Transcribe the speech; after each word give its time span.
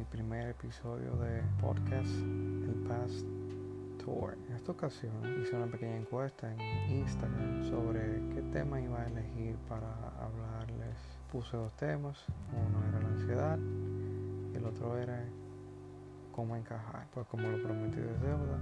mi 0.00 0.06
primer 0.06 0.48
episodio 0.48 1.14
de 1.16 1.42
podcast 1.60 2.08
El 2.08 2.74
Past 2.88 3.26
Tour. 4.02 4.34
En 4.48 4.56
esta 4.56 4.72
ocasión 4.72 5.12
hice 5.42 5.54
una 5.54 5.66
pequeña 5.66 5.94
encuesta 5.94 6.50
en 6.50 6.90
Instagram 7.00 7.68
sobre 7.68 8.00
qué 8.34 8.40
tema 8.50 8.80
iba 8.80 9.02
a 9.02 9.06
elegir 9.08 9.56
para 9.68 9.92
hablarles. 10.18 10.96
Puse 11.30 11.54
dos 11.54 11.74
temas, 11.74 12.24
uno 12.50 12.88
era 12.88 12.98
la 13.02 13.08
ansiedad 13.08 13.58
y 14.54 14.56
el 14.56 14.64
otro 14.64 14.96
era 14.96 15.22
cómo 16.32 16.56
encajar. 16.56 17.06
Pues 17.12 17.26
como 17.26 17.48
lo 17.48 17.62
prometí 17.62 18.00
de 18.00 18.16
deuda, 18.20 18.58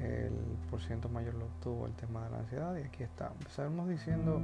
el 0.00 0.34
porciento 0.70 1.08
mayor 1.08 1.34
lo 1.34 1.46
obtuvo 1.46 1.86
el 1.86 1.94
tema 1.94 2.26
de 2.26 2.30
la 2.30 2.38
ansiedad 2.38 2.76
y 2.76 2.82
aquí 2.82 3.02
está. 3.02 3.32
Empezamos 3.40 3.88
diciendo 3.88 4.40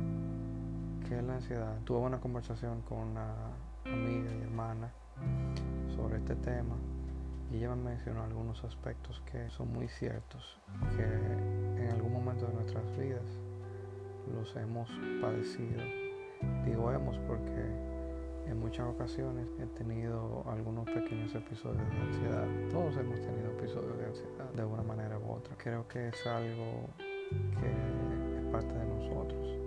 que 1.08 1.18
es 1.18 1.22
la 1.22 1.36
ansiedad. 1.36 1.78
Tuve 1.84 1.98
una 1.98 2.18
conversación 2.18 2.82
con 2.82 2.98
una 2.98 3.32
amiga 3.84 4.34
y 4.34 4.42
hermana 4.42 4.90
sobre 6.04 6.18
este 6.18 6.36
tema 6.36 6.76
y 7.50 7.56
ella 7.56 7.74
me 7.74 7.90
mencionó 7.90 8.24
algunos 8.24 8.62
aspectos 8.62 9.22
que 9.24 9.48
son 9.48 9.72
muy 9.72 9.88
ciertos, 9.88 10.60
que 10.94 11.02
en 11.02 11.90
algún 11.92 12.12
momento 12.12 12.46
de 12.46 12.52
nuestras 12.52 12.84
vidas 12.98 13.24
los 14.30 14.54
hemos 14.56 14.90
padecido. 15.22 15.80
Digo 16.66 16.92
hemos 16.92 17.16
porque 17.20 17.64
en 18.46 18.60
muchas 18.60 18.86
ocasiones 18.86 19.46
he 19.58 19.66
tenido 19.78 20.44
algunos 20.46 20.84
pequeños 20.84 21.34
episodios 21.34 21.88
de 21.88 21.96
ansiedad. 21.96 22.46
Todos 22.70 22.98
hemos 22.98 23.20
tenido 23.22 23.52
episodios 23.52 23.96
de 23.96 24.04
ansiedad 24.04 24.50
de 24.54 24.64
una 24.64 24.82
manera 24.82 25.18
u 25.18 25.30
otra. 25.30 25.56
Creo 25.56 25.88
que 25.88 26.08
es 26.08 26.26
algo 26.26 26.86
que 27.30 28.36
es 28.36 28.52
parte 28.52 28.74
de 28.74 28.84
nosotros. 28.84 29.58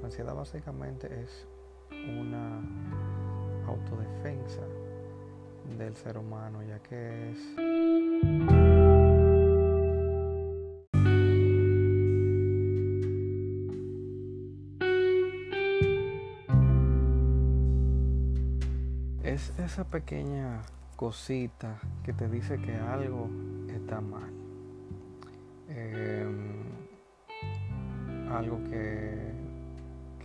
La 0.00 0.06
ansiedad 0.06 0.34
básicamente 0.34 1.22
es 1.22 1.48
una 1.90 2.60
autodefensa 3.66 4.62
del 5.78 5.96
ser 5.96 6.18
humano, 6.18 6.62
ya 6.62 6.78
que 6.80 7.30
es... 7.30 7.38
Es 19.22 19.52
esa 19.58 19.84
pequeña 19.84 20.60
cosita 20.96 21.78
que 22.04 22.12
te 22.12 22.28
dice 22.28 22.58
que 22.60 22.74
algo 22.76 23.30
está 23.68 24.00
mal. 24.00 24.30
Em, 25.68 26.64
algo 28.30 28.62
que, 28.64 29.32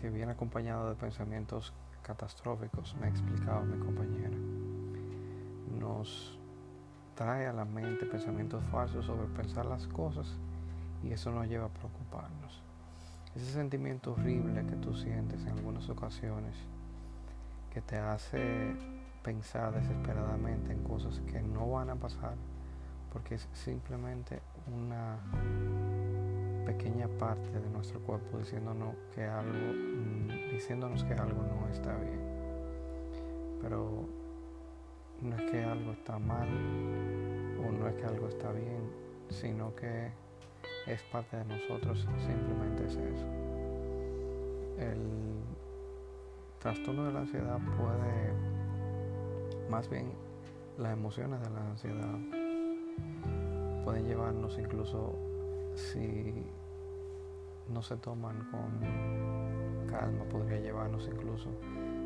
que 0.02 0.10
viene 0.10 0.32
acompañado 0.32 0.90
de 0.90 0.96
pensamientos 0.96 1.74
catastróficos, 2.02 2.96
me 3.00 3.08
ha 3.08 3.10
explicado 3.10 3.64
mi 3.64 3.78
compañera. 3.80 4.45
Nos 5.86 6.36
trae 7.14 7.46
a 7.46 7.54
la 7.54 7.64
mente 7.64 8.08
pensamientos 8.08 8.64
falsos 8.72 9.06
sobre 9.06 9.28
pensar 9.28 9.68
las 9.68 9.86
cosas 9.88 10.28
y 11.04 11.12
eso 11.12 11.32
nos 11.32 11.48
lleva 11.48 11.66
a 11.66 11.70
preocuparnos. 11.70 12.64
Ese 13.36 13.52
sentimiento 13.52 14.14
horrible 14.14 14.66
que 14.66 14.76
tú 14.78 14.96
sientes 14.96 15.46
en 15.46 15.50
algunas 15.50 15.88
ocasiones, 15.90 16.56
que 17.72 17.82
te 17.82 17.98
hace 17.98 18.76
pensar 19.22 19.76
desesperadamente 19.76 20.74
en 20.74 20.84
cosas 20.84 21.20
que 21.32 21.40
no 21.44 21.70
van 21.70 21.92
a 21.92 21.96
pasar, 21.96 22.34
porque 23.14 23.36
es 23.36 23.48
simplemente 23.54 24.42
una 24.76 25.20
pequeña 26.66 27.08
parte 27.20 27.60
de 27.60 27.70
nuestro 27.70 28.00
cuerpo 28.00 28.40
diciéndonos 28.40 28.96
que 29.14 29.24
algo, 29.24 29.52
mm, 29.54 30.52
diciéndonos 30.52 31.04
que 31.04 31.14
algo 31.14 31.44
no 31.44 31.68
está 31.70 31.96
bien. 31.98 32.22
Pero 33.62 34.25
no 35.22 35.36
es 35.36 35.52
que 35.52 35.64
algo 35.64 35.92
está 35.92 36.20
mal 36.20 36.48
o 36.48 37.72
no 37.72 37.88
es 37.88 37.96
que 37.96 38.06
algo 38.06 38.28
está 38.28 38.52
bien, 38.52 38.90
sino 39.30 39.76
que 39.76 40.12
es 40.88 41.02
parte 41.12 41.38
de 41.38 41.46
nosotros, 41.46 42.08
simplemente 42.26 42.86
es 42.86 42.96
eso. 42.96 43.28
El 44.78 45.00
trastorno 46.60 47.06
de 47.06 47.14
la 47.14 47.20
ansiedad 47.22 47.60
puede, 47.78 48.34
más 49.70 49.90
bien 49.90 50.12
las 50.78 50.94
emociones 50.94 51.42
de 51.42 51.50
la 51.50 51.62
ansiedad 51.62 52.20
pueden 53.84 54.06
llevarnos 54.06 54.58
incluso 54.58 55.16
si 55.76 56.44
no 57.70 57.82
se 57.82 57.96
toman 57.98 58.50
con 58.52 59.88
calma, 59.88 60.24
podría 60.26 60.60
llevarnos 60.60 61.08
incluso 61.08 61.50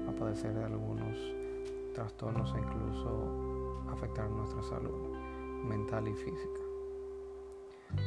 a 0.07 0.11
padecer 0.11 0.53
de 0.53 0.63
algunos 0.63 1.17
trastornos 1.99 2.55
e 2.55 2.59
incluso 2.59 3.83
afectar 3.91 4.29
nuestra 4.29 4.63
salud 4.63 5.17
mental 5.65 6.07
y 6.07 6.13
física. 6.13 6.61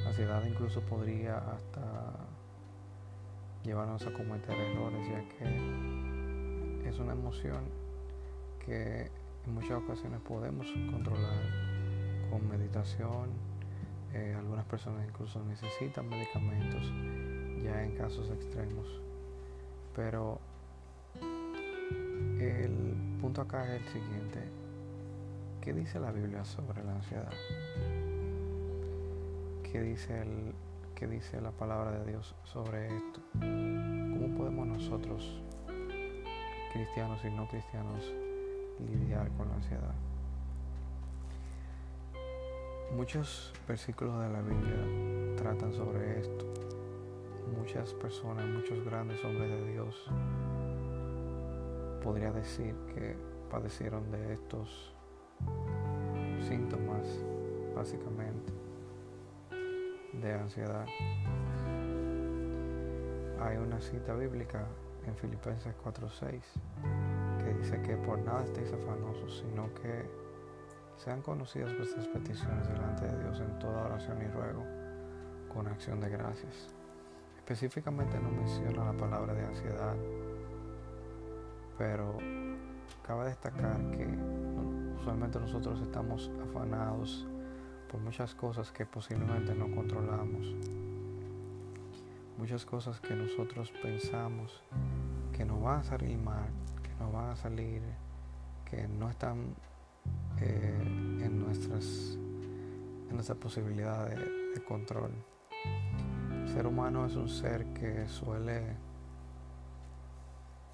La 0.03 0.09
ansiedad 0.09 0.43
incluso 0.47 0.81
podría 0.81 1.37
hasta 1.37 2.27
llevarnos 3.63 4.07
a 4.07 4.13
cometer 4.15 4.57
errores, 4.57 5.07
ya 5.07 5.29
que 5.29 6.89
es 6.89 6.99
una 6.99 7.13
emoción 7.13 7.65
que 8.65 9.11
en 9.45 9.55
muchas 9.55 9.73
ocasiones 9.73 10.21
podemos 10.23 10.67
controlar 10.91 11.43
con 12.31 12.49
meditación, 12.49 13.29
eh, 14.15 14.35
algunas 14.39 14.65
personas 14.65 15.07
incluso 15.07 15.45
necesitan 15.45 16.09
medicamentos 16.09 16.91
ya 17.63 17.85
en 17.85 17.95
casos 17.97 18.31
extremos. 18.31 18.87
Pero 19.95 20.39
el 22.41 23.12
punto 23.23 23.43
acá 23.43 23.65
es 23.73 23.81
el 23.81 23.89
siguiente. 23.89 24.41
¿Qué 25.61 25.73
dice 25.73 26.01
la 26.01 26.11
Biblia 26.11 26.45
sobre 26.45 26.83
la 26.83 26.97
ansiedad? 26.97 27.33
¿Qué 29.63 29.81
dice, 29.81 30.23
el, 30.23 30.53
qué 30.97 31.07
dice 31.07 31.41
la 31.41 31.53
palabra 31.53 31.93
de 31.93 32.11
Dios 32.11 32.35
sobre 32.43 32.89
esto? 32.89 33.21
¿Cómo 33.39 34.37
podemos 34.37 34.67
nosotros, 34.67 35.41
cristianos 36.73 37.25
y 37.25 37.31
no 37.31 37.47
cristianos, 37.47 38.13
lidiar 38.91 39.31
con 39.37 39.49
la 39.51 39.55
ansiedad? 39.55 39.95
Muchos 42.97 43.53
versículos 43.69 44.21
de 44.21 44.31
la 44.31 44.43
Biblia 44.43 45.37
tratan 45.37 45.73
sobre 45.73 46.23
esto. 46.23 46.45
Muchas 47.57 47.95
personas, 47.95 48.47
muchos 48.47 48.85
grandes 48.85 49.25
hombres 49.25 49.49
de 49.49 49.73
Dios, 49.73 50.11
podría 52.03 52.33
decir 52.33 52.75
que 52.95 53.17
padecieron 53.51 54.11
de 54.11 54.35
estos 54.35 54.95
síntomas, 56.49 57.07
básicamente, 57.75 58.53
de 60.13 60.33
ansiedad. 60.35 60.87
Hay 63.41 63.57
una 63.57 63.81
cita 63.81 64.15
bíblica 64.15 64.67
en 65.07 65.17
Filipenses 65.17 65.75
4:6 65.83 66.43
que 67.39 67.55
dice 67.55 67.81
que 67.83 67.97
por 67.97 68.19
nada 68.19 68.45
estéis 68.45 68.73
afanosos, 68.73 69.39
sino 69.39 69.73
que 69.75 70.09
sean 70.97 71.23
conocidas 71.23 71.77
vuestras 71.77 72.07
peticiones 72.09 72.69
delante 72.69 73.07
de 73.07 73.23
Dios 73.23 73.41
en 73.41 73.59
toda 73.59 73.87
oración 73.87 74.23
y 74.23 74.29
ruego, 74.29 74.65
con 75.53 75.67
acción 75.67 76.01
de 76.01 76.09
gracias. 76.09 76.69
Específicamente 77.37 78.21
no 78.21 78.31
menciona 78.31 78.85
la 78.85 78.93
palabra 78.93 79.35
de 79.35 79.45
ansiedad, 79.45 79.97
pero 81.79 82.19
cabe 83.07 83.27
destacar 83.27 83.79
que 83.91 84.07
usualmente 85.01 85.41
nosotros 85.41 85.81
estamos 85.81 86.31
afanados 86.43 87.27
por 87.91 88.01
muchas 88.01 88.35
cosas 88.35 88.71
que 88.73 88.87
posiblemente 88.87 89.55
no 89.55 89.71
controlamos, 89.75 90.55
muchas 92.39 92.65
cosas 92.65 93.01
que 93.01 93.15
nosotros 93.15 93.73
pensamos 93.83 94.63
que 95.33 95.45
no 95.45 95.61
van 95.61 95.81
a 95.81 95.83
salir 95.83 96.19
mal, 96.19 96.49
que 96.83 96.91
no 96.99 97.11
van 97.11 97.31
a 97.31 97.37
salir, 97.37 97.83
que 98.65 98.87
no 98.87 99.11
están 99.11 99.55
eh, 100.41 100.79
en, 101.23 101.39
nuestras, 101.39 102.17
en 103.09 103.15
nuestra 103.15 103.35
posibilidad 103.35 104.09
de, 104.09 104.43
control. 104.69 105.11
El 106.43 106.49
ser 106.49 106.67
humano 106.67 107.07
es 107.07 107.17
un 107.17 107.29
ser 107.29 107.65
que 107.73 108.07
suele 108.07 108.77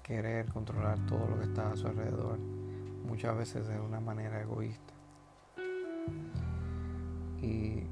querer 0.09 0.47
controlar 0.47 0.97
todo 1.05 1.27
lo 1.27 1.37
que 1.37 1.43
está 1.43 1.69
a 1.71 1.75
su 1.77 1.85
alrededor, 1.85 2.39
muchas 3.05 3.37
veces 3.37 3.67
de 3.67 3.79
una 3.79 3.99
manera 3.99 4.41
egoísta. 4.41 4.95
Y 7.43 7.83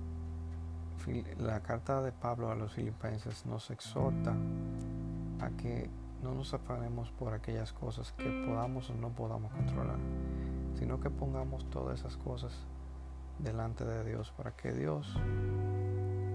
la 1.38 1.62
carta 1.62 2.02
de 2.02 2.12
Pablo 2.12 2.50
a 2.50 2.56
los 2.56 2.74
filipenses 2.74 3.46
nos 3.46 3.70
exhorta 3.70 4.36
a 5.42 5.50
que 5.52 5.92
no 6.24 6.34
nos 6.34 6.56
afanemos 6.56 7.12
por 7.12 7.34
aquellas 7.36 7.72
cosas 7.72 8.12
que 8.14 8.46
podamos 8.48 8.90
o 8.90 8.96
no 8.96 9.10
podamos 9.10 9.54
controlar, 9.54 10.00
sino 10.74 11.00
que 11.00 11.12
pongamos 11.12 11.70
todas 11.70 12.00
esas 12.00 12.18
cosas 12.18 12.52
delante 13.38 13.86
de 13.86 14.04
Dios 14.04 14.34
para 14.36 14.56
que 14.56 14.72
Dios 14.72 15.16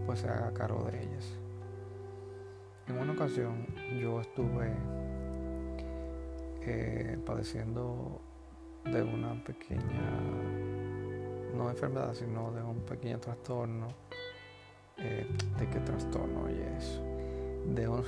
pues 0.06 0.20
se 0.20 0.28
haga 0.28 0.55
cargo 0.55 0.85
de 0.85 1.02
ellas. 1.02 1.26
En 2.87 2.99
una 2.99 3.14
ocasión 3.14 3.67
yo 4.00 4.20
estuve 4.20 4.76
eh, 6.67 7.19
padeciendo 7.25 8.20
de 8.85 9.03
una 9.03 9.43
pequeña, 9.44 10.20
no 11.55 11.70
enfermedad, 11.70 12.14
sino 12.14 12.53
de 12.53 12.62
un 12.62 12.81
pequeño 12.81 13.19
trastorno. 13.19 13.88
Eh, 14.99 15.26
¿De 15.59 15.69
qué 15.69 15.81
trastorno? 15.81 16.44
Oye, 16.44 16.64
eso. 16.76 17.03
De 17.67 17.88
un, 17.88 18.05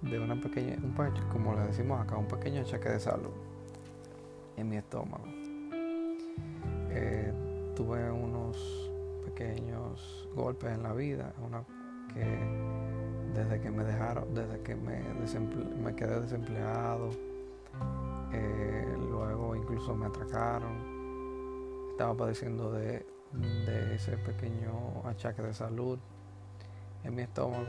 de 0.10 0.18
una 0.18 0.40
pequeña, 0.40 0.76
un, 0.82 0.94
como 1.32 1.54
le 1.54 1.62
decimos 1.62 2.00
acá, 2.00 2.16
un 2.16 2.28
pequeño 2.28 2.62
cheque 2.64 2.88
de 2.88 3.00
salud 3.00 3.32
en 4.56 4.68
mi 4.68 4.76
estómago. 4.76 5.24
Eh, 6.90 7.32
tuve 7.74 8.10
unos 8.10 8.56
pequeños 9.24 10.28
golpes 10.34 10.72
en 10.72 10.82
la 10.82 10.92
vida, 10.92 11.32
una 11.44 11.64
que 12.12 12.93
desde 13.34 13.60
que 13.60 13.70
me 13.70 13.84
dejaron, 13.84 14.32
desde 14.32 14.60
que 14.60 14.76
me, 14.76 15.94
quedé 15.96 16.20
desempleado, 16.20 17.10
eh, 18.32 18.96
luego 18.96 19.56
incluso 19.56 19.94
me 19.94 20.06
atracaron, 20.06 20.72
estaba 21.90 22.16
padeciendo 22.16 22.72
de, 22.72 23.04
de 23.32 23.94
ese 23.94 24.16
pequeño 24.18 25.02
achaque 25.04 25.42
de 25.42 25.52
salud 25.52 25.98
en 27.02 27.14
mi 27.14 27.22
estómago. 27.22 27.66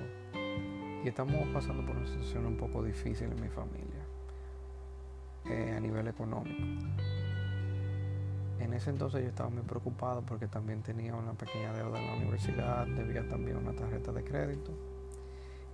Y 1.03 1.07
estamos 1.07 1.47
pasando 1.53 1.85
por 1.85 1.95
una 1.95 2.07
situación 2.07 2.45
un 2.45 2.57
poco 2.57 2.83
difícil 2.83 3.31
en 3.31 3.41
mi 3.41 3.50
familia 3.50 4.06
eh, 5.45 5.73
a 5.75 5.79
nivel 5.79 6.07
económico. 6.07 6.63
En 8.59 8.73
ese 8.73 8.89
entonces 8.89 9.21
yo 9.21 9.29
estaba 9.29 9.50
muy 9.50 9.62
preocupado 9.63 10.21
porque 10.21 10.47
también 10.47 10.81
tenía 10.81 11.13
una 11.15 11.33
pequeña 11.33 11.73
deuda 11.73 12.00
en 12.00 12.07
la 12.07 12.13
universidad, 12.15 12.88
debía 12.88 13.27
también 13.27 13.57
una 13.57 13.75
tarjeta 13.75 14.12
de 14.12 14.23
crédito 14.23 14.94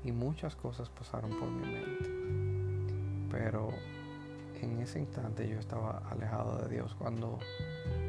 y 0.03 0.11
muchas 0.11 0.55
cosas 0.55 0.89
pasaron 0.89 1.31
por 1.31 1.49
mi 1.49 1.65
mente. 1.65 2.09
Pero 3.29 3.69
en 4.61 4.79
ese 4.79 4.99
instante 4.99 5.47
yo 5.47 5.59
estaba 5.59 6.03
alejado 6.09 6.57
de 6.59 6.75
Dios 6.75 6.95
cuando 6.95 7.39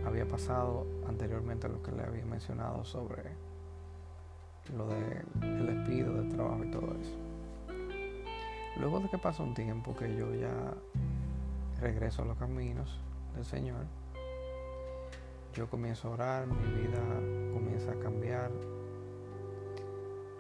había 0.04 0.26
pasado 0.26 0.86
anteriormente 1.06 1.68
lo 1.68 1.82
que 1.82 1.92
le 1.92 2.02
había 2.02 2.24
mencionado 2.24 2.84
sobre 2.84 3.22
lo 4.76 4.86
del 4.88 5.66
despido 5.66 6.14
del 6.14 6.28
trabajo 6.28 6.64
y 6.64 6.70
todo 6.70 6.94
eso. 7.00 7.16
Luego 8.78 9.00
de 9.00 9.08
que 9.08 9.18
pasó 9.18 9.42
un 9.42 9.54
tiempo 9.54 9.94
que 9.94 10.16
yo 10.16 10.34
ya 10.34 10.74
regreso 11.80 12.22
a 12.22 12.24
los 12.24 12.38
caminos 12.38 12.98
del 13.34 13.44
Señor, 13.44 13.84
yo 15.54 15.68
comienzo 15.68 16.08
a 16.08 16.10
orar, 16.12 16.46
mi 16.46 16.82
vida 16.82 17.02
comienza 17.52 17.92
a 17.92 17.96
cambiar 17.96 18.50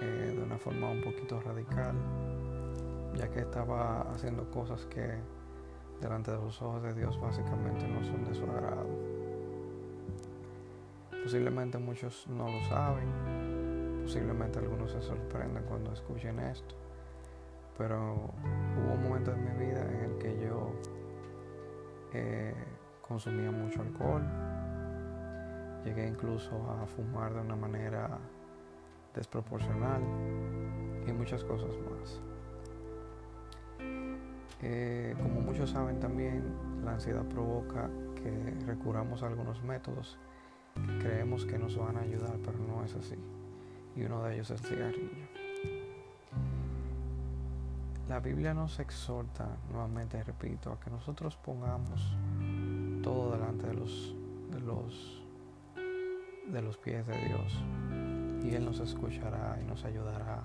eh, 0.02 0.34
de 0.34 0.42
una 0.42 0.58
forma 0.58 0.90
un 0.90 1.00
poquito 1.00 1.40
radical, 1.40 1.94
ya 3.14 3.28
que 3.28 3.40
estaba 3.40 4.02
haciendo 4.12 4.50
cosas 4.50 4.84
que 4.86 5.14
delante 6.00 6.32
de 6.32 6.38
los 6.38 6.60
ojos 6.60 6.82
de 6.82 6.94
Dios 6.94 7.20
básicamente 7.20 7.86
no 7.86 8.02
son 8.04 8.24
de 8.24 8.34
su 8.34 8.44
agrado. 8.44 8.86
Posiblemente 11.22 11.78
muchos 11.78 12.26
no 12.28 12.50
lo 12.50 12.60
saben, 12.64 14.02
posiblemente 14.02 14.58
algunos 14.58 14.90
se 14.90 15.00
sorprenden 15.02 15.62
cuando 15.64 15.92
escuchen 15.92 16.40
esto, 16.40 16.74
pero 17.78 18.14
hubo 18.76 18.94
un 18.94 19.02
momento 19.04 19.32
en 19.32 19.44
mi 19.44 19.66
vida 19.66 19.86
en 19.88 20.10
el 20.10 20.18
que 20.18 20.40
yo 20.44 20.72
eh, 22.12 22.54
consumía 23.06 23.52
mucho 23.52 23.82
alcohol, 23.82 24.22
Llegué 25.84 26.06
incluso 26.06 26.54
a 26.70 26.86
fumar 26.86 27.34
de 27.34 27.40
una 27.40 27.56
manera 27.56 28.18
desproporcional 29.14 30.02
y 31.06 31.12
muchas 31.12 31.44
cosas 31.44 31.70
más. 31.90 32.20
Eh, 34.62 35.14
como 35.20 35.40
muchos 35.40 35.70
saben 35.70 35.98
también, 35.98 36.44
la 36.84 36.92
ansiedad 36.92 37.24
provoca 37.24 37.90
que 38.14 38.54
recurramos 38.66 39.22
a 39.22 39.26
algunos 39.26 39.62
métodos 39.64 40.18
que 40.74 40.98
creemos 40.98 41.44
que 41.44 41.58
nos 41.58 41.76
van 41.76 41.96
a 41.96 42.00
ayudar, 42.00 42.36
pero 42.44 42.58
no 42.58 42.84
es 42.84 42.94
así. 42.94 43.16
Y 43.96 44.04
uno 44.04 44.22
de 44.24 44.34
ellos 44.34 44.50
es 44.50 44.62
el 44.62 44.66
cigarrillo. 44.68 45.26
La 48.08 48.20
Biblia 48.20 48.54
nos 48.54 48.78
exhorta, 48.78 49.48
nuevamente 49.70 50.22
repito, 50.22 50.72
a 50.72 50.80
que 50.80 50.90
nosotros 50.90 51.36
pongamos 51.36 52.16
todo 53.02 53.32
delante 53.32 53.66
de 53.66 53.74
los, 53.74 54.14
de 54.50 54.60
los 54.60 55.22
de 56.52 56.60
los 56.60 56.76
pies 56.76 57.06
de 57.06 57.16
Dios 57.24 57.62
y 58.42 58.54
Él 58.54 58.64
nos 58.64 58.80
escuchará 58.80 59.58
y 59.60 59.64
nos 59.64 59.84
ayudará 59.84 60.42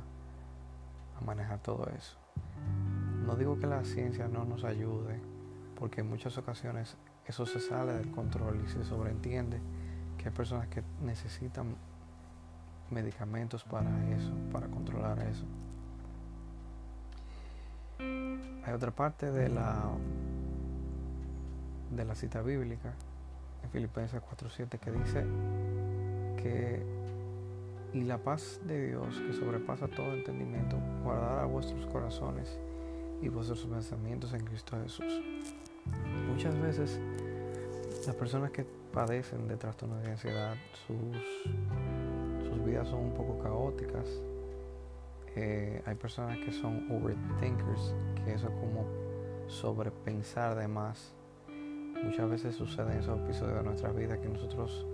a 1.20 1.26
manejar 1.26 1.60
todo 1.60 1.88
eso. 1.98 2.18
No 3.26 3.36
digo 3.36 3.60
que 3.60 3.68
la 3.68 3.84
ciencia 3.84 4.28
no 4.28 4.46
nos 4.46 4.64
ayude, 4.64 5.20
porque 5.78 6.02
en 6.02 6.10
muchas 6.10 6.38
ocasiones 6.38 6.96
eso 7.26 7.46
se 7.46 7.60
sale 7.60 7.94
del 7.94 8.12
control 8.12 8.62
y 8.64 8.70
se 8.70 8.84
sobreentiende 8.86 9.60
que 10.18 10.30
hay 10.30 10.32
personas 10.32 10.68
que 10.68 10.84
necesitan 11.02 11.76
medicamentos 12.90 13.64
para 13.64 13.90
eso, 14.16 14.32
para 14.52 14.68
controlar 14.68 15.20
eso. 15.20 15.46
Hay 18.00 18.74
otra 18.74 18.92
parte 18.92 19.32
de 19.32 19.50
la 19.50 19.92
de 21.92 22.04
la 22.04 22.16
cita 22.16 22.42
bíblica 22.42 22.94
en 23.64 23.70
Filipenses 23.70 24.22
4:7 24.22 24.78
que 24.80 24.92
dice 24.92 25.26
que 26.42 26.97
y 27.94 28.04
la 28.04 28.18
paz 28.18 28.60
de 28.66 28.88
Dios 28.88 29.20
que 29.20 29.34
sobrepasa 29.34 29.88
todo 29.88 30.14
entendimiento 30.14 30.78
guardará 31.04 31.46
vuestros 31.46 31.86
corazones 31.88 32.60
y 33.22 33.30
vuestros 33.30 33.66
pensamientos 33.66 34.34
en 34.34 34.46
Cristo 34.46 34.78
Jesús. 34.84 35.22
Muchas 36.28 36.60
veces 36.60 37.00
las 38.06 38.16
personas 38.16 38.52
que 38.52 38.66
padecen 38.94 39.48
de 39.48 39.58
trastornos 39.58 40.02
de 40.04 40.12
ansiedad, 40.12 40.56
sus, 40.88 40.98
sus 42.48 42.66
vidas 42.66 42.88
son 42.88 43.00
un 43.00 43.14
poco 43.14 43.40
caóticas. 43.40 44.06
Eh, 45.36 45.82
hay 45.86 45.96
personas 45.96 46.38
que 46.40 46.52
son 46.52 46.90
overthinkers, 46.92 47.94
que 48.24 48.34
eso 48.34 48.48
es 48.48 48.54
como 48.56 48.86
sobrepensar 49.48 50.56
de 50.56 50.68
más. 50.68 51.14
Muchas 52.04 52.30
veces 52.30 52.56
sucede 52.56 52.94
en 52.94 53.00
esos 53.00 53.20
episodios 53.20 53.58
de 53.58 53.64
nuestra 53.64 53.92
vida 53.92 54.20
que 54.20 54.30
nosotros 54.30 54.86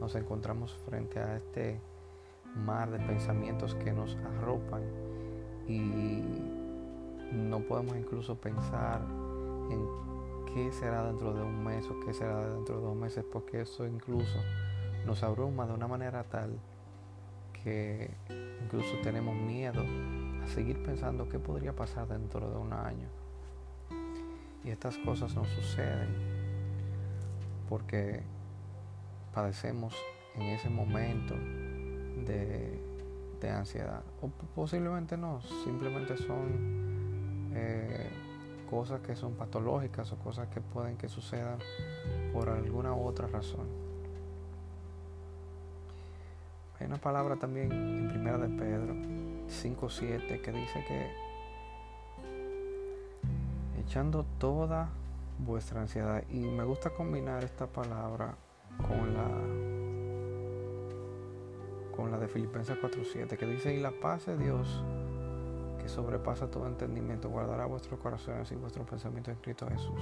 nos 0.00 0.14
encontramos 0.14 0.76
frente 0.88 1.20
a 1.20 1.36
este 1.36 1.80
mar 2.56 2.90
de 2.90 2.98
pensamientos 2.98 3.74
que 3.74 3.92
nos 3.92 4.16
arropan 4.16 4.82
y 5.66 6.22
no 7.32 7.60
podemos 7.60 7.96
incluso 7.96 8.36
pensar 8.36 9.00
en 9.70 9.86
qué 10.52 10.72
será 10.72 11.04
dentro 11.04 11.32
de 11.32 11.42
un 11.42 11.62
mes 11.64 11.86
o 11.86 12.00
qué 12.04 12.12
será 12.12 12.54
dentro 12.54 12.76
de 12.76 12.82
dos 12.82 12.96
meses 12.96 13.24
porque 13.30 13.60
eso 13.60 13.86
incluso 13.86 14.38
nos 15.06 15.22
abruma 15.22 15.66
de 15.66 15.74
una 15.74 15.86
manera 15.86 16.24
tal 16.24 16.58
que 17.62 18.10
incluso 18.62 18.96
tenemos 19.02 19.34
miedo 19.34 19.84
a 20.42 20.46
seguir 20.48 20.82
pensando 20.82 21.28
qué 21.28 21.38
podría 21.38 21.74
pasar 21.74 22.08
dentro 22.08 22.50
de 22.50 22.56
un 22.56 22.72
año. 22.72 23.08
Y 24.64 24.70
estas 24.70 24.96
cosas 24.98 25.34
no 25.34 25.44
suceden 25.44 26.08
porque 27.68 28.22
padecemos 29.32 29.94
en 30.34 30.42
ese 30.42 30.68
momento 30.68 31.34
de, 32.26 33.50
ansiedad. 33.50 34.02
O 34.20 34.28
posiblemente 34.54 35.16
no, 35.16 35.40
simplemente 35.64 36.16
son 36.16 37.50
eh, 37.54 38.10
cosas 38.68 39.00
que 39.00 39.16
son 39.16 39.34
patológicas 39.34 40.12
o 40.12 40.16
cosas 40.16 40.48
que 40.48 40.60
pueden 40.60 40.96
que 40.96 41.08
sucedan 41.08 41.58
por 42.32 42.48
alguna 42.48 42.94
otra 42.94 43.26
razón. 43.26 43.66
Hay 46.78 46.86
una 46.86 46.98
palabra 46.98 47.36
también 47.36 47.72
en 47.72 48.08
Primera 48.08 48.38
de 48.38 48.48
Pedro 48.48 48.94
5.7 48.94 50.40
que 50.40 50.52
dice 50.52 50.84
que 50.86 51.10
echando 53.80 54.24
toda 54.38 54.88
vuestra 55.38 55.80
ansiedad 55.80 56.22
y 56.30 56.38
me 56.38 56.64
gusta 56.64 56.90
combinar 56.90 57.42
esta 57.44 57.66
palabra 57.66 58.34
con 58.78 59.14
la 59.14 59.26
con 62.00 62.10
la 62.10 62.18
de 62.18 62.28
Filipenses 62.28 62.78
4:7 62.78 63.36
que 63.36 63.46
dice, 63.46 63.74
"Y 63.74 63.80
la 63.80 63.90
paz 63.90 64.24
de 64.24 64.38
Dios 64.38 64.82
que 65.78 65.88
sobrepasa 65.88 66.50
todo 66.50 66.66
entendimiento 66.66 67.28
guardará 67.28 67.66
vuestros 67.66 68.00
corazones 68.00 68.50
y 68.52 68.56
vuestros 68.56 68.88
pensamientos 68.88 69.34
en 69.34 69.40
Cristo 69.40 69.68
Jesús." 69.68 70.00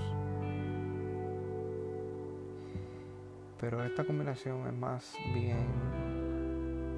Pero 3.60 3.82
esta 3.82 4.04
combinación 4.04 4.66
es 4.68 4.74
más 4.74 5.16
bien 5.34 5.66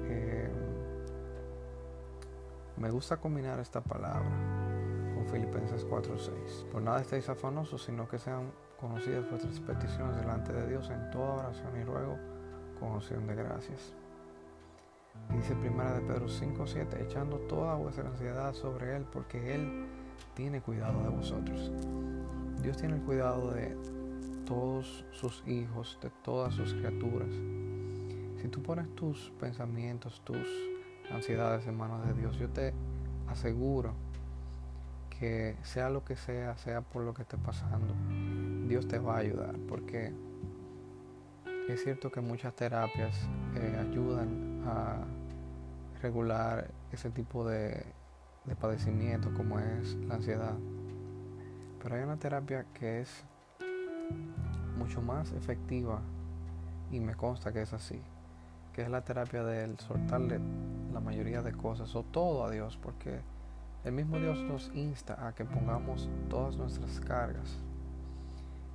eh, 0.05 0.51
me 2.77 2.91
gusta 2.91 3.17
combinar 3.17 3.59
esta 3.59 3.81
palabra 3.81 4.29
con 5.15 5.25
Filipenses 5.25 5.83
4:6. 5.83 6.65
Por 6.71 6.83
nada 6.83 7.01
estéis 7.01 7.27
afanosos, 7.27 7.83
sino 7.83 8.07
que 8.07 8.19
sean 8.19 8.51
conocidas 8.79 9.27
vuestras 9.29 9.59
peticiones 9.61 10.15
delante 10.17 10.53
de 10.53 10.67
Dios 10.67 10.91
en 10.91 11.09
toda 11.09 11.47
oración 11.47 11.75
y 11.79 11.83
ruego 11.83 12.19
con 12.79 12.97
acción 12.97 13.25
de 13.25 13.35
gracias. 13.35 14.00
Dice 15.29 15.55
primera 15.55 15.93
de 15.93 16.01
Pedro 16.01 16.27
5:7, 16.27 17.01
echando 17.01 17.37
toda 17.37 17.75
vuestra 17.75 18.07
ansiedad 18.07 18.53
sobre 18.53 18.95
Él, 18.95 19.05
porque 19.11 19.55
Él 19.55 19.85
tiene 20.33 20.61
cuidado 20.61 21.03
de 21.03 21.09
vosotros. 21.09 21.71
Dios 22.61 22.77
tiene 22.77 22.95
el 22.95 23.01
cuidado 23.01 23.51
de 23.51 23.75
todos 24.45 25.05
sus 25.11 25.43
hijos, 25.47 25.97
de 26.01 26.09
todas 26.23 26.53
sus 26.53 26.73
criaturas. 26.73 27.29
Si 28.41 28.47
tú 28.47 28.61
pones 28.61 28.93
tus 28.95 29.31
pensamientos, 29.39 30.21
tus 30.23 30.47
ansiedades 31.11 31.67
en 31.67 31.77
manos 31.77 32.05
de 32.05 32.13
Dios, 32.13 32.37
yo 32.37 32.49
te 32.49 32.73
aseguro 33.27 33.93
que 35.19 35.55
sea 35.63 35.89
lo 35.89 36.03
que 36.03 36.15
sea, 36.15 36.57
sea 36.57 36.81
por 36.81 37.03
lo 37.03 37.13
que 37.13 37.21
esté 37.21 37.37
pasando, 37.37 37.93
Dios 38.67 38.87
te 38.87 38.97
va 38.97 39.17
a 39.17 39.19
ayudar, 39.19 39.55
porque 39.67 40.11
es 41.69 41.83
cierto 41.83 42.11
que 42.11 42.21
muchas 42.21 42.55
terapias 42.55 43.15
eh, 43.55 43.77
ayudan 43.79 44.50
a 44.65 44.97
regular 46.01 46.69
ese 46.91 47.09
tipo 47.09 47.45
de, 47.47 47.85
de 48.45 48.55
padecimiento 48.55 49.33
como 49.33 49.59
es 49.59 49.95
la 50.07 50.15
ansiedad. 50.15 50.55
Pero 51.81 51.95
hay 51.95 52.03
una 52.03 52.17
terapia 52.17 52.65
que 52.73 53.01
es 53.01 53.23
mucho 54.77 55.01
más 55.01 55.31
efectiva 55.33 56.01
y 56.91 56.99
me 56.99 57.15
consta 57.15 57.51
que 57.53 57.61
es 57.61 57.73
así, 57.73 58.01
que 58.73 58.81
es 58.81 58.89
la 58.89 59.03
terapia 59.03 59.43
del 59.43 59.79
soltarle 59.79 60.39
la 60.93 60.99
mayoría 60.99 61.41
de 61.41 61.53
cosas 61.53 61.95
o 61.95 62.03
todo 62.03 62.45
a 62.45 62.51
Dios, 62.51 62.77
porque 62.81 63.21
el 63.83 63.93
mismo 63.93 64.17
Dios 64.17 64.37
nos 64.39 64.71
insta 64.75 65.27
a 65.27 65.33
que 65.33 65.45
pongamos 65.45 66.09
todas 66.29 66.57
nuestras 66.57 66.99
cargas. 66.99 67.57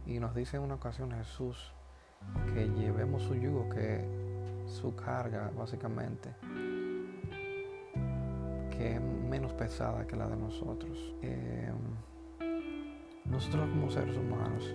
Y 0.07 0.19
nos 0.19 0.35
dice 0.35 0.57
en 0.57 0.63
una 0.63 0.77
ocasión 0.77 1.11
Jesús 1.11 1.73
que 2.55 2.69
llevemos 2.69 3.23
su 3.23 3.35
yugo, 3.35 3.69
que 3.69 4.26
su 4.67 4.95
carga 4.95 5.51
básicamente, 5.57 6.35
que 8.71 8.95
es 8.95 9.01
menos 9.01 9.53
pesada 9.55 10.07
que 10.07 10.17
la 10.17 10.29
de 10.29 10.37
nosotros. 10.37 11.15
Eh, 11.23 11.73
nosotros 13.25 13.69
como 13.71 13.91
seres 13.91 14.17
humanos 14.17 14.75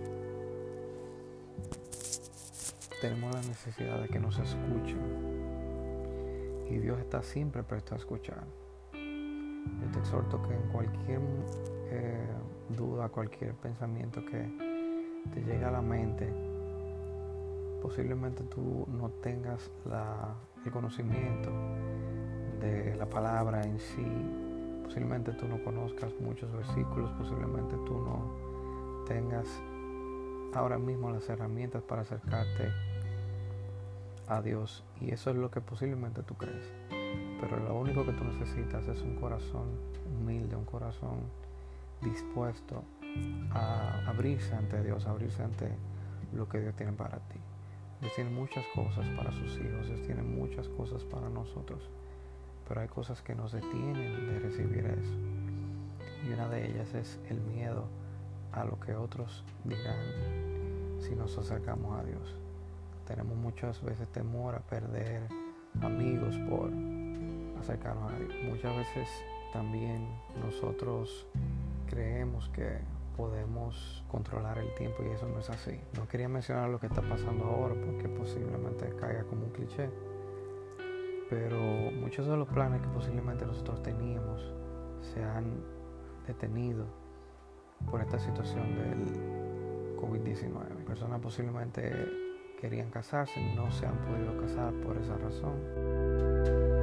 tenemos 3.01 3.33
la 3.33 3.41
necesidad 3.41 4.01
de 4.01 4.07
que 4.07 4.19
nos 4.19 4.37
escuchen 4.37 4.99
y 6.69 6.77
Dios 6.77 6.99
está 6.99 7.21
siempre 7.21 7.63
presto 7.63 7.95
a 7.95 7.97
escuchar. 7.97 8.43
Yo 8.93 9.91
te 9.91 9.99
exhorto 9.99 10.41
que 10.43 10.53
en 10.53 10.61
cualquier 10.71 11.21
eh, 11.89 12.27
duda, 12.69 13.09
cualquier 13.09 13.53
pensamiento 13.55 14.23
que 14.25 14.47
te 15.33 15.41
llegue 15.41 15.65
a 15.65 15.71
la 15.71 15.81
mente, 15.81 16.50
posiblemente 17.81 18.43
tú 18.43 18.87
no 18.87 19.09
tengas 19.09 19.71
el 20.65 20.71
conocimiento 20.71 21.51
de 22.59 22.95
la 22.95 23.07
palabra 23.07 23.63
en 23.63 23.79
sí, 23.79 24.05
posiblemente 24.83 25.33
tú 25.33 25.47
no 25.47 25.63
conozcas 25.63 26.11
muchos 26.19 26.51
versículos, 26.51 27.11
posiblemente 27.13 27.75
tú 27.85 27.99
no 27.99 29.05
tengas 29.07 29.47
ahora 30.53 30.77
mismo 30.77 31.09
las 31.09 31.27
herramientas 31.29 31.81
para 31.81 32.01
acercarte 32.01 32.71
a 34.27 34.41
Dios 34.41 34.83
y 34.99 35.11
eso 35.11 35.31
es 35.31 35.35
lo 35.35 35.49
que 35.49 35.61
posiblemente 35.61 36.23
tú 36.23 36.35
crees. 36.35 36.71
Pero 37.41 37.57
lo 37.59 37.79
único 37.79 38.05
que 38.05 38.13
tú 38.13 38.23
necesitas 38.23 38.87
es 38.87 39.01
un 39.01 39.15
corazón 39.15 39.67
humilde, 40.05 40.55
un 40.55 40.65
corazón 40.65 41.21
dispuesto 42.01 42.83
a 43.51 44.07
abrirse 44.07 44.53
ante 44.55 44.81
Dios, 44.83 45.07
abrirse 45.07 45.43
ante 45.43 45.69
lo 46.33 46.47
que 46.47 46.59
Dios 46.59 46.75
tiene 46.75 46.93
para 46.93 47.17
ti. 47.17 47.39
Dios 48.01 48.13
tiene 48.15 48.31
muchas 48.31 48.65
cosas 48.73 49.07
para 49.15 49.31
sus 49.31 49.57
hijos, 49.59 49.87
Dios 49.87 50.01
tiene 50.01 50.23
muchas 50.23 50.67
cosas 50.69 51.03
para 51.03 51.29
nosotros, 51.29 51.87
pero 52.67 52.81
hay 52.81 52.87
cosas 52.87 53.21
que 53.21 53.35
nos 53.35 53.51
detienen 53.51 54.27
de 54.27 54.39
recibir 54.39 54.85
eso. 54.85 55.13
Y 56.27 56.33
una 56.33 56.49
de 56.49 56.67
ellas 56.67 56.93
es 56.95 57.19
el 57.29 57.39
miedo 57.39 57.85
a 58.51 58.65
lo 58.65 58.79
que 58.79 58.95
otros 58.95 59.43
dirán 59.63 60.99
si 60.99 61.15
nos 61.15 61.37
acercamos 61.37 61.99
a 61.99 62.03
Dios. 62.03 62.35
Tenemos 63.05 63.37
muchas 63.37 63.81
veces 63.83 64.07
temor 64.09 64.55
a 64.55 64.59
perder 64.61 65.21
amigos 65.81 66.35
por 66.49 66.71
acercarnos 67.59 68.11
a 68.11 68.15
Dios. 68.17 68.33
Muchas 68.45 68.75
veces 68.77 69.09
también 69.53 70.07
nosotros 70.43 71.27
creemos 71.87 72.49
que 72.49 72.79
podemos 73.21 74.03
controlar 74.07 74.57
el 74.57 74.73
tiempo 74.73 75.03
y 75.03 75.09
eso 75.09 75.27
no 75.27 75.37
es 75.37 75.49
así. 75.51 75.79
No 75.95 76.07
quería 76.07 76.27
mencionar 76.27 76.69
lo 76.71 76.79
que 76.79 76.87
está 76.87 77.03
pasando 77.03 77.45
ahora 77.45 77.75
porque 77.75 78.09
posiblemente 78.09 78.95
caiga 78.95 79.23
como 79.25 79.45
un 79.45 79.51
cliché, 79.51 79.91
pero 81.29 81.59
muchos 81.91 82.25
de 82.25 82.35
los 82.35 82.47
planes 82.47 82.81
que 82.81 82.87
posiblemente 82.87 83.45
nosotros 83.45 83.83
teníamos 83.83 84.41
se 85.01 85.23
han 85.23 85.63
detenido 86.25 86.87
por 87.91 88.01
esta 88.01 88.17
situación 88.17 88.75
del 88.75 89.97
COVID-19. 89.97 90.83
Personas 90.83 91.19
posiblemente 91.21 91.93
querían 92.59 92.89
casarse, 92.89 93.39
no 93.55 93.69
se 93.71 93.85
han 93.85 93.97
podido 93.99 94.35
casar 94.41 94.73
por 94.81 94.97
esa 94.97 95.15
razón. 95.17 96.80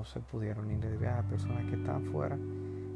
No 0.00 0.06
se 0.06 0.18
pudieron 0.20 0.70
ir 0.70 0.80
de 0.80 0.96
viaje. 0.96 1.22
Personas 1.24 1.66
que 1.66 1.76
están 1.76 2.06
fuera 2.06 2.38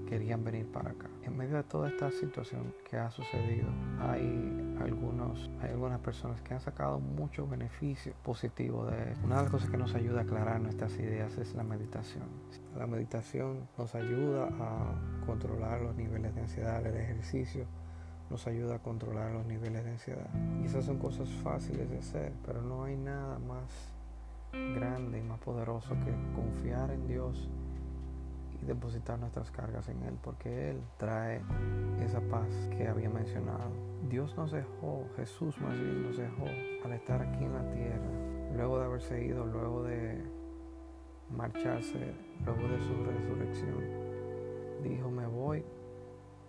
querían 0.08 0.42
venir 0.42 0.66
para 0.72 0.90
acá. 0.90 1.06
En 1.22 1.36
medio 1.36 1.56
de 1.56 1.62
toda 1.64 1.90
esta 1.90 2.10
situación 2.10 2.72
que 2.88 2.96
ha 2.96 3.10
sucedido, 3.10 3.68
hay 4.00 4.74
algunos, 4.80 5.50
hay 5.60 5.72
algunas 5.72 6.00
personas 6.00 6.40
que 6.40 6.54
han 6.54 6.60
sacado 6.60 7.00
mucho 7.00 7.46
beneficio 7.46 8.14
positivo 8.22 8.86
de 8.86 9.12
esto. 9.12 9.26
Una 9.26 9.36
de 9.36 9.42
las 9.42 9.50
cosas 9.50 9.68
que 9.68 9.76
nos 9.76 9.94
ayuda 9.94 10.20
a 10.20 10.22
aclarar 10.22 10.62
nuestras 10.62 10.98
ideas 10.98 11.36
es 11.36 11.54
la 11.54 11.62
meditación. 11.62 12.24
La 12.74 12.86
meditación 12.86 13.68
nos 13.76 13.94
ayuda 13.94 14.48
a 14.60 15.26
controlar 15.26 15.82
los 15.82 15.94
niveles 15.94 16.34
de 16.34 16.40
ansiedad, 16.40 16.86
el 16.86 16.96
ejercicio 16.96 17.66
nos 18.30 18.46
ayuda 18.46 18.76
a 18.76 18.78
controlar 18.78 19.32
los 19.32 19.44
niveles 19.44 19.84
de 19.84 19.90
ansiedad. 19.90 20.30
Y 20.62 20.64
esas 20.64 20.86
son 20.86 20.98
cosas 20.98 21.28
fáciles 21.42 21.90
de 21.90 21.98
hacer, 21.98 22.32
pero 22.46 22.62
no 22.62 22.84
hay 22.84 22.96
nada 22.96 23.38
más 23.38 23.93
grande 24.74 25.18
y 25.18 25.22
más 25.22 25.38
poderoso 25.40 25.94
que 26.04 26.12
confiar 26.34 26.90
en 26.90 27.06
Dios 27.06 27.48
y 28.60 28.64
depositar 28.66 29.18
nuestras 29.18 29.50
cargas 29.50 29.88
en 29.88 30.02
Él, 30.02 30.16
porque 30.22 30.70
Él 30.70 30.82
trae 30.96 31.42
esa 32.00 32.20
paz 32.20 32.48
que 32.76 32.88
había 32.88 33.10
mencionado. 33.10 33.70
Dios 34.08 34.36
nos 34.36 34.52
dejó, 34.52 35.06
Jesús 35.16 35.58
más 35.60 35.78
bien 35.78 36.02
nos 36.02 36.16
dejó 36.16 36.46
al 36.84 36.92
estar 36.92 37.22
aquí 37.22 37.44
en 37.44 37.52
la 37.52 37.70
tierra, 37.70 38.10
luego 38.54 38.78
de 38.78 38.84
haberse 38.84 39.24
ido, 39.24 39.44
luego 39.46 39.82
de 39.84 40.22
marcharse, 41.30 42.14
luego 42.44 42.68
de 42.68 42.80
su 42.80 43.04
resurrección. 43.04 44.04
Dijo, 44.82 45.10
me 45.10 45.26
voy, 45.26 45.64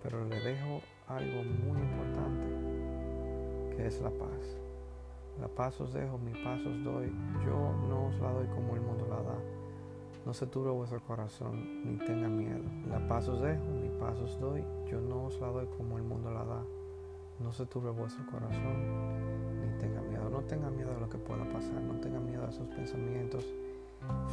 pero 0.03 0.25
le 0.25 0.39
dejo 0.39 0.81
algo 1.07 1.43
muy 1.43 1.79
importante, 1.79 3.75
que 3.75 3.87
es 3.87 4.01
la 4.01 4.09
paz. 4.11 4.64
La 5.39 5.47
paz 5.47 5.81
os 5.81 5.93
dejo, 5.93 6.17
mi 6.17 6.31
paz 6.31 6.65
os 6.65 6.83
doy. 6.83 7.11
Yo 7.45 7.73
no 7.89 8.07
os 8.07 8.19
la 8.19 8.31
doy 8.31 8.47
como 8.47 8.75
el 8.75 8.81
mundo 8.81 9.05
la 9.09 9.21
da. 9.21 9.37
No 10.25 10.33
se 10.33 10.47
turbe 10.47 10.71
vuestro 10.71 11.01
corazón, 11.01 11.83
ni 11.85 11.97
tenga 12.05 12.27
miedo. 12.27 12.63
La 12.87 13.05
paz 13.07 13.27
os 13.27 13.41
dejo, 13.41 13.63
mi 13.65 13.89
paz 13.99 14.19
os 14.19 14.39
doy. 14.39 14.63
Yo 14.89 15.01
no 15.01 15.25
os 15.25 15.39
la 15.39 15.47
doy 15.47 15.67
como 15.77 15.97
el 15.97 16.03
mundo 16.03 16.31
la 16.31 16.45
da. 16.45 16.63
No 17.39 17.51
se 17.51 17.65
turbe 17.65 17.91
vuestro 17.91 18.25
corazón, 18.31 19.61
ni 19.61 19.77
tenga 19.77 20.01
miedo. 20.01 20.29
No 20.29 20.39
tenga 20.41 20.69
miedo 20.69 20.93
de 20.93 21.01
lo 21.01 21.09
que 21.09 21.17
pueda 21.17 21.43
pasar. 21.49 21.81
No 21.81 21.99
tenga 21.99 22.19
miedo 22.19 22.43
de 22.43 22.49
esos 22.49 22.67
pensamientos 22.69 23.45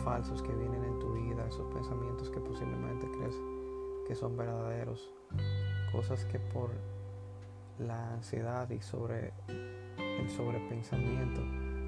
falsos 0.04 0.40
que 0.42 0.54
vienen 0.54 0.84
en 0.84 0.98
tu 1.00 1.12
vida. 1.14 1.44
Esos 1.46 1.66
pensamientos 1.74 2.30
que 2.30 2.40
posiblemente 2.40 3.10
crees 3.18 3.34
que 4.06 4.14
son 4.14 4.36
verdaderos. 4.36 5.12
Cosas 5.90 6.24
que 6.26 6.38
por 6.38 6.70
la 7.78 8.14
ansiedad 8.14 8.70
y 8.70 8.80
sobre 8.80 9.32
el 10.22 10.30
sobrepensamiento 10.30 11.42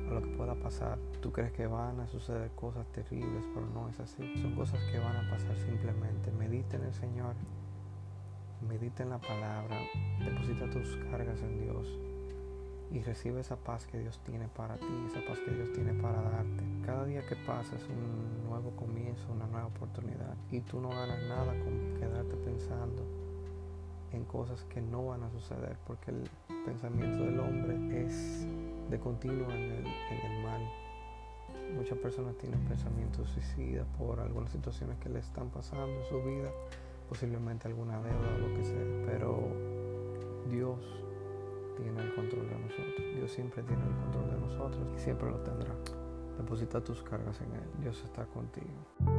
a 0.09 0.15
lo 0.15 0.23
que 0.23 0.29
pueda 0.31 0.55
pasar. 0.55 0.99
Tú 1.21 1.33
crees 1.33 1.53
que 1.53 1.67
van 1.67 2.01
a 2.01 2.09
suceder 2.09 2.51
cosas 2.53 2.87
terribles, 2.89 3.45
pero 3.55 3.67
no 3.67 3.89
es 3.89 4.01
así. 4.01 4.37
Son 4.43 4.55
cosas 4.55 4.81
que 4.91 4.99
van 4.99 5.17
a 5.17 5.31
pasar 5.31 5.57
simplemente. 5.57 6.31
Medita 6.33 6.77
en 6.77 6.85
el 6.85 6.95
Señor, 6.95 7.35
medita 8.69 9.03
en 9.03 9.11
la 9.11 9.19
palabra, 9.19 9.79
deposita 10.19 10.69
tus 10.71 10.97
cargas 11.11 11.41
en 11.43 11.61
Dios 11.61 11.89
y 12.91 13.01
recibe 13.01 13.41
esa 13.41 13.57
paz 13.57 13.87
que 13.87 13.99
Dios 13.99 14.21
tiene 14.25 14.47
para 14.49 14.77
ti, 14.77 15.05
esa 15.07 15.25
paz 15.27 15.39
que 15.41 15.51
Dios 15.51 15.73
tiene 15.73 15.95
para 15.95 16.21
darte. 16.21 16.65
Cada 16.85 17.05
día 17.05 17.27
que 17.27 17.37
pasa 17.37 17.77
es 17.77 17.83
un 17.89 18.49
nuevo 18.49 18.71
comienzo, 18.77 19.33
una 19.33 19.47
nueva 19.47 19.67
oportunidad 19.67 20.37
y 20.51 20.61
tú 20.61 20.81
no 20.81 20.91
ganas 20.91 21.23
nada 21.29 21.59
con 21.61 21.99
quedarte 21.99 22.37
pensando 22.37 23.24
en 24.15 24.25
cosas 24.25 24.65
que 24.65 24.81
no 24.81 25.07
van 25.07 25.23
a 25.23 25.31
suceder, 25.31 25.77
porque 25.87 26.11
el 26.11 26.29
pensamiento 26.65 27.25
del 27.25 27.41
hombre 27.41 28.05
es 28.05 28.47
de 28.91 28.99
continuo 28.99 29.51
en 29.51 29.73
el, 29.73 30.43
mal. 30.43 30.63
Muchas 31.77 31.99
personas 31.99 32.37
tienen 32.37 32.61
pensamientos 32.61 33.29
suicidas 33.31 33.87
por 33.99 34.21
algunas 34.21 34.51
situaciones 34.51 34.99
que 34.99 35.09
le 35.09 35.21
están 35.21 35.51
pasando 35.51 35.87
en 35.87 36.05
su 36.09 36.23
vida, 36.23 36.51
posiblemente 37.09 37.69
alguna 37.69 38.01
deuda 38.01 38.35
o 38.37 38.49
lo 38.49 38.55
que 38.55 38.65
sea, 38.65 39.07
pero 39.07 39.39
Dios 40.51 40.79
tiene 41.77 42.01
el 42.03 42.15
control 42.15 42.49
de 42.49 42.59
nosotros. 42.59 43.15
Dios 43.17 43.33
siempre 43.33 43.63
tiene 43.63 43.83
el 43.83 43.97
control 43.97 44.31
de 44.31 44.39
nosotros 44.39 44.87
y 44.97 44.99
siempre 45.01 45.31
lo 45.31 45.39
tendrá. 45.39 45.75
Deposita 46.39 46.83
tus 46.83 47.03
cargas 47.03 47.41
en 47.41 47.53
Él. 47.53 47.71
Dios 47.81 48.03
está 48.05 48.27
contigo. 48.27 49.14